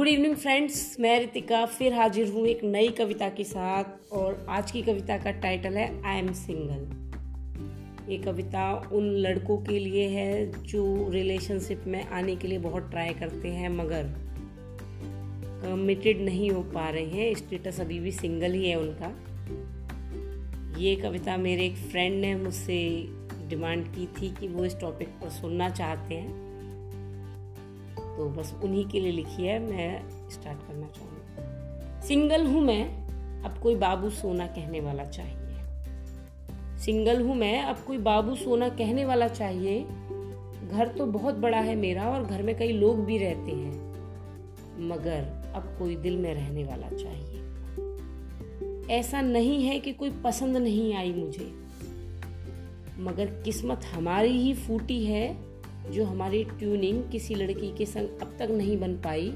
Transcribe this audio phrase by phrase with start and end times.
[0.00, 4.70] Good evening friends मैं रितिका फिर हाजिर हूँ एक नई कविता के साथ और आज
[4.70, 10.62] की कविता का टाइटल है आई एम सिंगल ये कविता उन लड़कों के लिए है
[10.62, 14.02] जो रिलेशनशिप में आने के लिए बहुत ट्राई करते हैं, मगर
[15.64, 19.14] कमिटेड नहीं हो पा रहे हैं। स्टेटस अभी भी सिंगल ही है उनका।
[20.80, 23.06] ये कविता मेरे एक फ्रेंड ने मुझसे
[23.48, 26.49] डिमांड की थी कि वो इस टॉपिक पर सुनना चाहते हैं।
[28.20, 32.82] तो बस उन्हीं के लिए लिखी है, मैं स्टार्ट करना चाहूँगी। सिंगल हूँ मैं,
[33.42, 39.04] अब कोई बाबू सोना कहने वाला चाहिए। सिंगल हूँ मैं, अब कोई बाबू सोना कहने
[39.04, 39.80] वाला चाहिए।
[40.70, 43.72] घर तो बहुत बड़ा है मेरा और घर में कई लोग भी रहते हैं,
[44.88, 47.38] मगर अब कोई दिल में रहने वाला चाहिए।
[48.90, 51.52] ऐसा नहीं है कि कोई पसंद नहीं आई मुझे,
[52.98, 55.49] मगर किस्मत हमारी ही फूटी है
[55.90, 59.34] जो हमारी ट्यूनिंग किसी लड़की के संग अब तक नहीं बन पाई,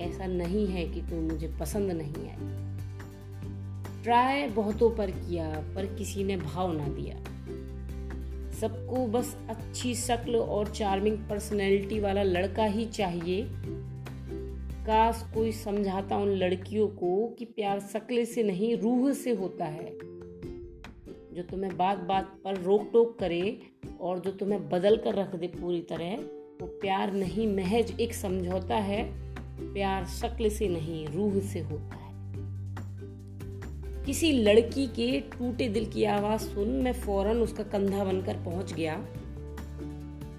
[0.00, 2.60] ऐसा नहीं है कि कोई मुझे पसंद नहीं आई
[4.02, 7.16] ट्राई बहुतों पर किया, पर किसी ने भाव ना दिया।
[8.50, 13.46] सबको बस अच्छी शक्ल और चार्मिंग पर्सनैलिटी वाला लड़का ही चाहिए।
[14.86, 20.19] काश कोई समझाता उन लड़कियों को कि प्यार शक्ल से नहीं, रूह से होता है।
[21.32, 23.62] जो तुम्हें बात बात पर रोक टोक करे
[24.00, 26.16] और जो तुम्हें बदल कर रख दे पूरी तरह,
[26.60, 29.30] वो प्यार नहीं, महज एक समझौता है।
[29.74, 32.10] प्यार शक्ल से नहीं, रूह से होता है।
[34.04, 39.06] किसी लड़की के टूटे दिल की आवाज़ सुन मैं फ़ौरन उसका कंधा बनकर पहुँच गया।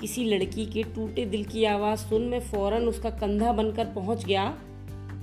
[0.00, 4.58] किसी लड़की के टूटे दिल की आवाज़ सुन मैं फ़ौरन उसका कंधा बनकर पहुँच गया,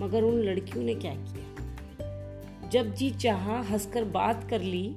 [0.01, 2.69] मगर उन लड़कियों ने क्या किया?
[2.69, 4.95] जब जी चाहा, हंसकर बात कर ली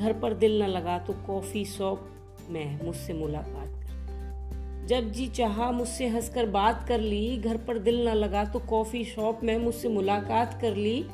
[0.00, 2.10] घर पर दिल न लगा तो कॉफ़ी शॉप
[2.50, 8.08] में मुझसे मुलाकात कर। जब जी चाहा मुझसे हंसकर बात कर ली, घर पर दिल
[8.08, 11.04] न लगा तो कॉफ़ी शॉप में मुझसे मुलाकात कर ली।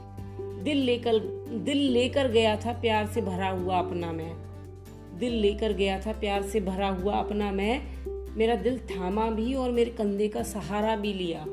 [0.62, 1.18] दिल लेकर
[1.48, 4.36] दिल लेकर गया था प्यार से भरा हुआ अपना मैं।
[5.18, 8.00] दिल लेकर गया था प्यार से भरा हुआ अपना मैं।
[8.36, 11.44] मेरा दिल थामा भी और मेरे कंधे का सहारा भी लिया।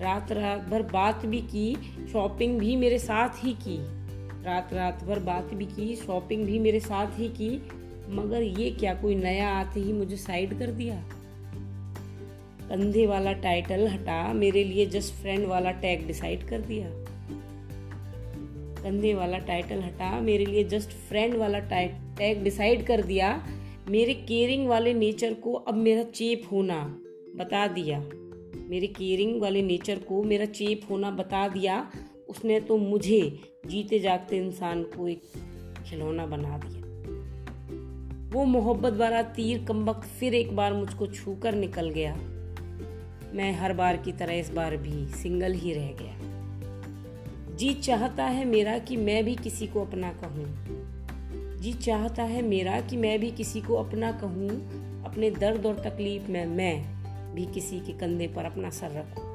[0.00, 1.76] रात रात भर बात भी की,
[2.12, 4.01] शॉपिंग भी मेरे साथ ही की।
[4.44, 7.62] रात रात भर बात भी की शॉपिंग भी मेरे साथ ही की,
[8.08, 11.04] मगर ये क्या कोई नया आते ही मुझे साइड कर दिया?
[12.68, 16.88] कंधे वाला टाइटल हटा, मेरे लिए जस्ट फ्रेंड वाला टैग डिसाइड कर दिया।
[18.82, 23.46] कंधे वाला टाइटल हटा, मेरे लिए जस्ट फ्रेंड वाला टैग डिसाइड कर दिया।
[23.88, 26.96] मेरे केयरिंग वाले नेचर को अब मेरा चेप होना
[27.36, 27.98] बता दिया।
[28.68, 31.90] मेरे केयरिंग वाले नेचर को मेरा चेप होना बता दिया।
[32.32, 33.20] उसने तो मुझे
[33.66, 35.22] जीते जागते इंसान को एक
[35.86, 36.80] खिलौना बना दिया।
[38.32, 42.14] वो मोहब्बत वाला तीर कम वक्त फिर एक बार मुझको छू कर निकल गया।
[43.34, 48.44] मैं हर बार की तरह इस बार भी सिंगल ही रह गया। जी चाहता है
[48.44, 50.46] मेरा कि मैं भी किसी को अपना कहूँ।
[51.60, 54.48] जी चाहता है मेरा कि मैं भी किसी को अपना कहूँ।
[55.04, 56.74] अपने दर्द और तकलीफ़ में मैं
[57.34, 59.31] भी किसी के कंधे पर अपना सर रखूँ।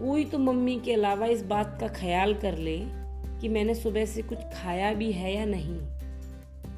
[0.00, 2.78] कोई तो मम्मी के अलावा इस बात का ख्याल कर ले
[3.40, 5.78] कि मैंने सुबह से कुछ खाया भी है या नहीं।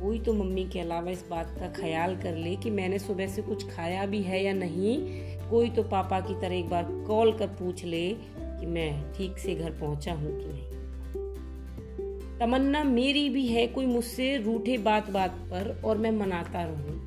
[0.01, 3.43] कोई तो मम्मी के अलावा इस बात का ख्याल कर ले कि मैंने सुबह से
[3.43, 4.99] कुछ खाया भी है या नहीं।
[5.51, 9.55] कोई तो पापा की तरह एक बार कॉल कर पूछ ले कि मैं ठीक से
[9.55, 10.69] घर पहुँचा हूँ कि नहीं।
[12.39, 16.99] तमन्ना मेरी भी है कोई मुझसे रूठे बात बात पर और मैं मनाता रहूँ।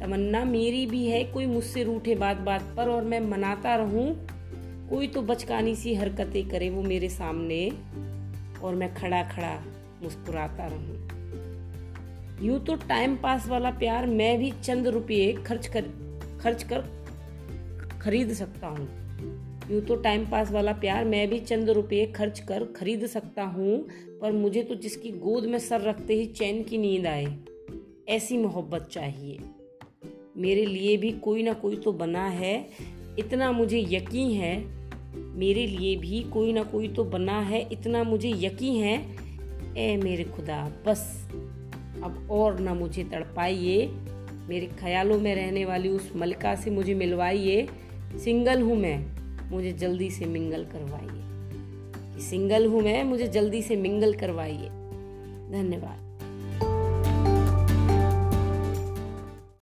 [0.00, 4.37] तमन्ना मेरी भी है कोई मुझसे रूठे बात बात पर और मैं मनाता रहूँ।
[4.90, 7.68] कोई तो बचकानी सी हरकतें करे वो मेरे सामने
[8.62, 9.54] और मैं खड़ा खड़ा
[10.02, 10.96] मुस्कुराता रहूँ।
[12.42, 15.84] यूँ तो टाइम पास वाला प्यार मैं भी चंद रुपये खर्च कर
[16.42, 16.84] खर्च कर
[18.02, 18.88] खरीद सकता हूँ।
[19.70, 23.78] यूँ तो टाइम पास वाला प्यार मैं भी चंद रुपये खर्च कर खरीद सकता हूँ,
[24.20, 27.26] पर मुझे तो जिसकी गोद में सर रखते ही चैन की नींद आए,
[28.08, 29.38] ऐसी मोहब्बत चाहिए।
[30.36, 32.68] मेरे लिए भी कोई ना कोई तो बना है,
[33.18, 34.77] इतना मुझे यकीन है
[35.16, 39.16] मेरे लिए भी कोई ना कोई तो बना है, इतना मुझे यकीन है।
[39.76, 41.28] ए मेरे खुदा, बस।
[42.04, 43.86] अब और ना मुझे तड़पाइए।
[44.48, 47.68] मेरे ख्यालों में रहने वाली उस मलिका से मुझे मिलवाइए।
[48.24, 49.06] सिंगल हूँ मैं,
[49.50, 51.18] मुझे जल्दी से मिंगल करवाइए।
[52.20, 54.68] सिंगल हूँ मैं, मुझे जल्दी से मिंगल करवाइए।
[55.52, 56.07] धन्यवाद।